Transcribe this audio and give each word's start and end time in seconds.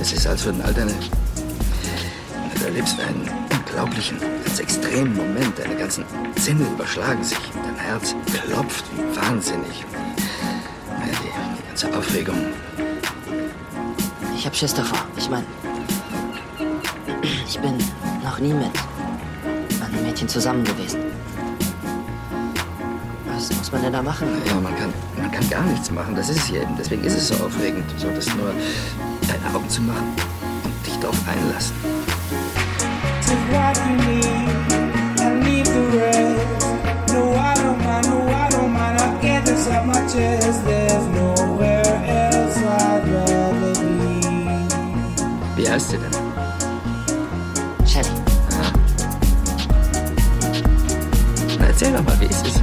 Es 0.00 0.12
ist, 0.14 0.26
als 0.26 0.44
würden 0.44 0.62
all 0.62 0.72
deine. 0.72 0.92
Du 2.54 2.64
erlebst 2.64 2.98
einen 3.00 3.28
unglaublichen, 3.52 4.18
ganz 4.44 4.58
extremen 4.58 5.14
Moment. 5.14 5.58
Deine 5.58 5.76
ganzen 5.76 6.04
Sinne 6.36 6.64
überschlagen 6.72 7.22
sich. 7.22 7.38
Dein 7.52 7.76
Herz 7.76 8.14
klopft 8.32 8.84
wie 8.96 9.16
wahnsinnig. 9.16 9.84
Ja, 10.88 11.06
die, 11.06 11.60
die 11.62 11.66
ganze 11.68 11.94
Aufregung. 11.96 12.36
Ich 14.36 14.46
hab 14.46 14.56
Schiss 14.56 14.72
davor. 14.72 14.98
Ich 15.18 15.28
mein, 15.28 15.44
ich 17.46 17.58
bin 17.58 17.76
noch 18.24 18.38
nie 18.38 18.54
mit 18.54 18.70
einem 19.84 20.06
Mädchen 20.06 20.28
zusammen 20.28 20.64
gewesen. 20.64 21.00
Was 23.26 23.52
muss 23.54 23.70
man 23.70 23.82
denn 23.82 23.92
da 23.92 24.02
machen? 24.02 24.28
Ja, 24.46 24.54
man 24.54 24.74
kann, 24.78 24.92
man 25.18 25.30
kann 25.30 25.48
gar 25.50 25.62
nichts 25.64 25.90
machen. 25.90 26.14
Das 26.14 26.30
ist 26.30 26.38
es 26.38 26.44
hier 26.46 26.62
eben. 26.62 26.74
Deswegen 26.78 27.04
ist 27.04 27.16
es 27.16 27.28
so 27.28 27.34
aufregend. 27.44 27.84
Du 27.92 28.00
solltest 28.00 28.34
nur 28.36 28.54
deine 29.30 29.54
Augen 29.54 29.68
zu 29.68 29.82
machen 29.82 30.12
und 30.64 30.86
dich 30.86 30.98
darauf 30.98 31.18
einlassen. 31.28 31.74
Take 33.24 33.52
what 33.52 33.76
you 33.86 33.96
need 34.06 35.22
and 35.22 35.44
leave 35.44 35.66
the 35.66 35.98
rest. 35.98 36.66
No, 37.12 37.34
I 37.34 37.54
don't 37.54 37.78
mind, 37.84 38.08
no, 38.08 38.18
I 38.28 38.48
don't 38.50 38.72
mind. 38.72 39.00
I'll 39.00 39.20
get 39.20 39.44
this 39.44 39.68
off 39.68 39.86
my 39.86 40.00
chest. 40.08 40.64
There's 40.64 41.06
nowhere 41.08 41.84
else 42.06 42.56
I'd 42.58 43.06
rather 43.08 43.74
be. 43.80 44.20
Wie 45.56 45.68
heißt 45.68 45.90
sie 45.90 45.98
denn? 45.98 46.14
Shelly. 47.86 48.08
Na, 51.58 51.66
erzähl 51.66 51.92
doch 51.92 52.02
mal, 52.04 52.18
wie 52.20 52.26
ist 52.26 52.46
es? 52.46 52.60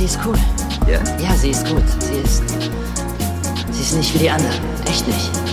sie 0.00 0.06
ist 0.06 0.18
cool. 0.24 0.38
Ja? 0.86 0.98
Ja, 1.22 1.36
sie 1.36 1.50
ist 1.50 1.66
gut. 1.68 1.82
Sie 2.00 2.14
ist. 2.14 2.29
Nicht 3.92 4.14
wie 4.14 4.18
die 4.18 4.30
anderen. 4.30 4.54
Echt 4.86 5.06
nicht. 5.06 5.49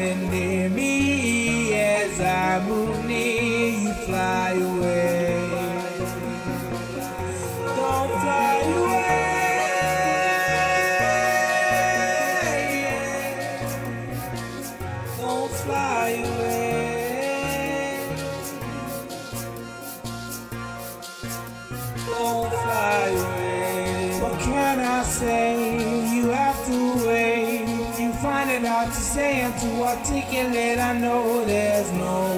Hovering 0.00 0.30
near 0.30 0.68
me. 0.70 1.74
As 1.74 2.20
I 2.20 2.66
move 2.66 3.04
near, 3.06 3.70
you 3.70 3.92
fly 4.06 4.50
away. 4.52 5.19
To 30.30 30.36
articulate. 30.36 30.78
I 30.78 30.98
know 30.98 31.44
there's 31.44 31.90
nowhere 31.92 32.29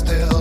still 0.00 0.39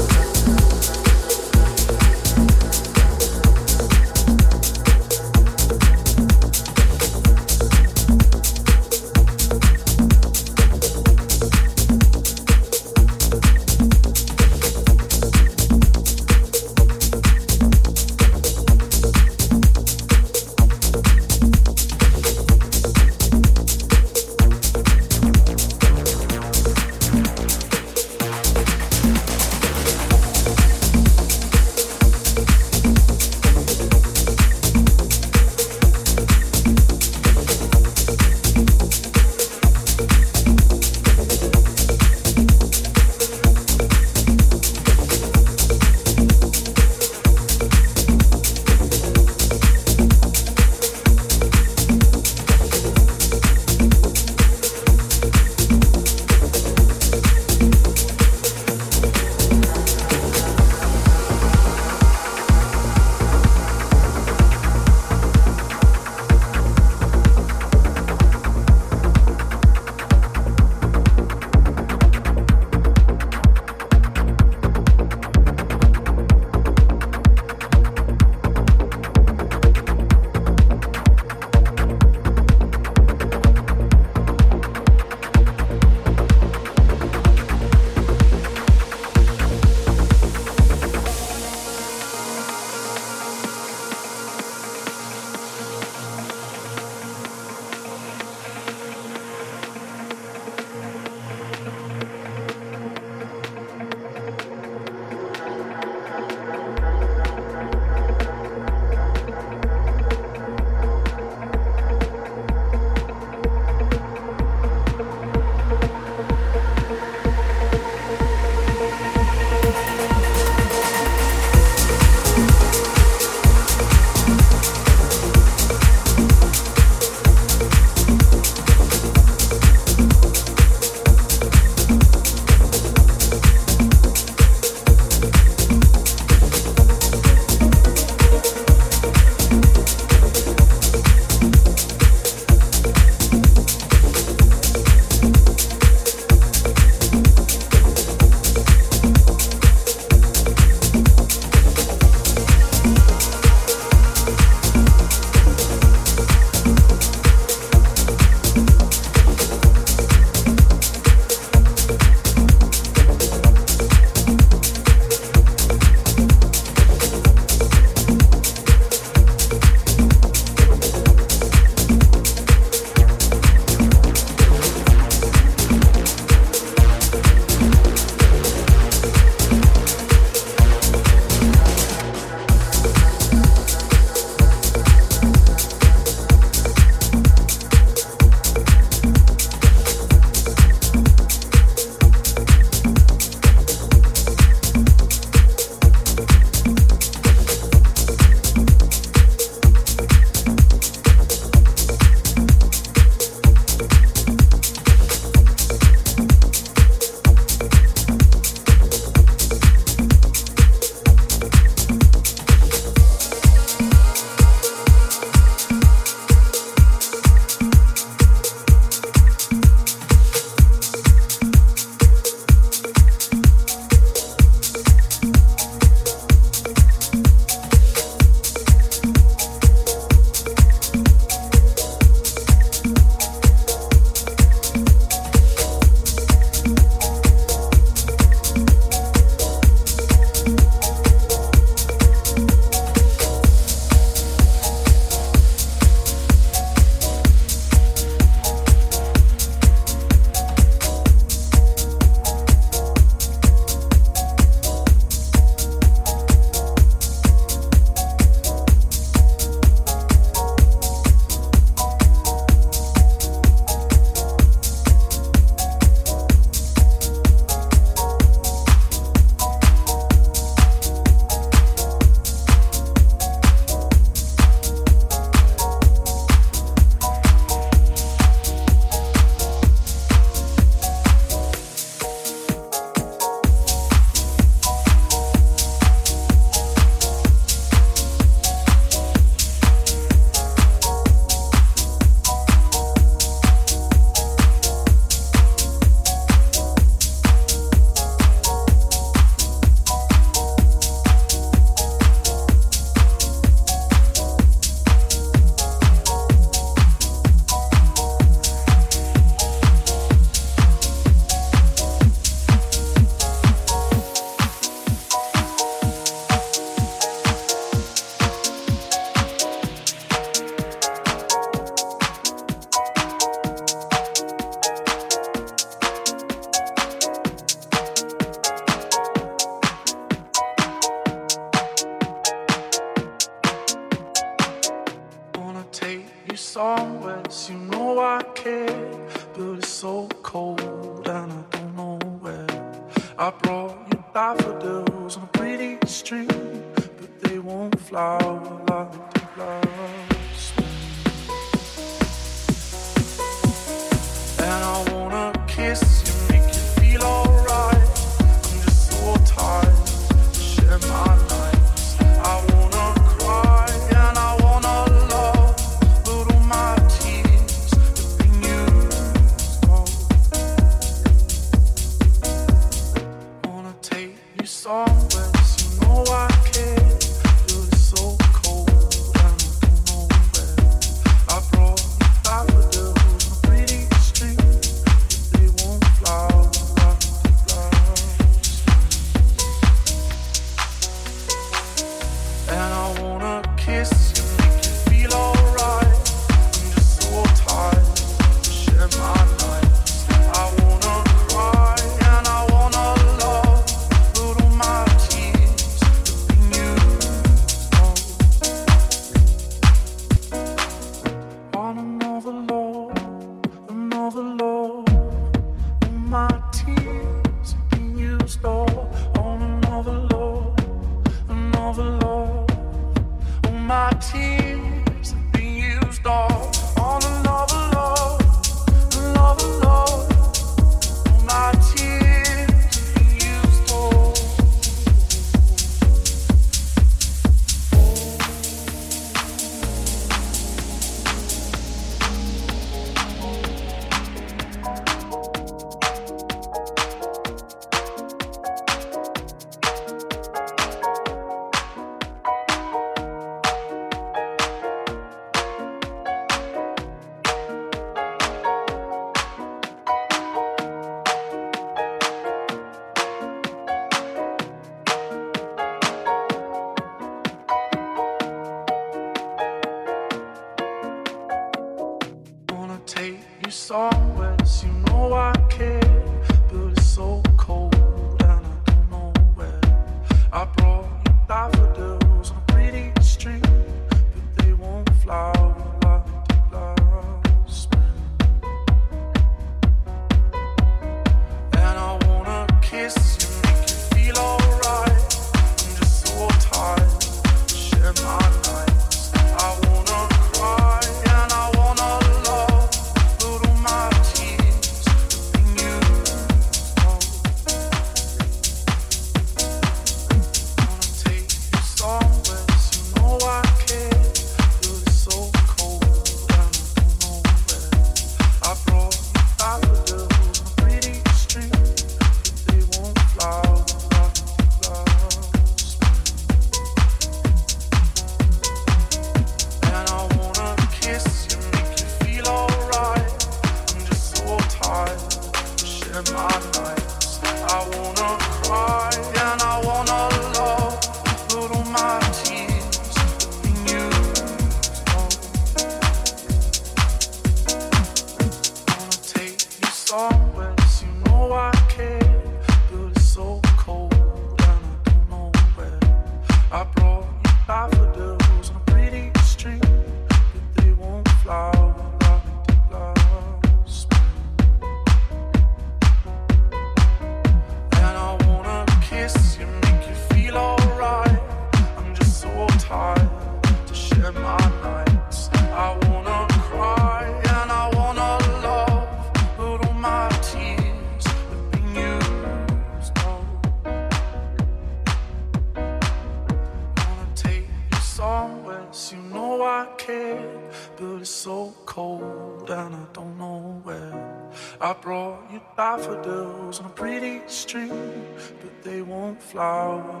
flower 599.31 600.00